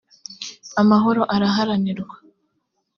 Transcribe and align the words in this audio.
amahoro 0.81 1.21
araharanirwa. 1.35 2.15